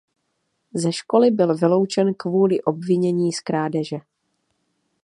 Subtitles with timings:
[0.73, 3.97] Ze školy byl vyloučen kvůli obvinění z krádeže.